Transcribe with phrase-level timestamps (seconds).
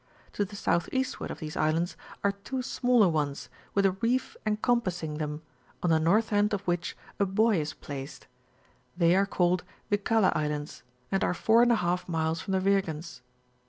[0.33, 0.89] To the S.
[0.91, 5.43] eastward of these islands are two smaller ones, with a ree/' encompassing them,
[5.83, 8.25] on the north end of which a buoy is placed;
[8.97, 13.21] they are called Wiksla Islands, and are 4^ miles from the Wirgens.